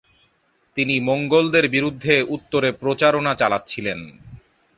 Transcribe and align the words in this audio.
তিনি 0.77 0.95
মঙ্গোলদের 0.99 1.65
বিরুদ্ধে 1.69 2.15
উত্তরে 2.35 2.69
প্রচারণা 2.81 3.31
চালাচ্ছিলেন। 3.35 3.99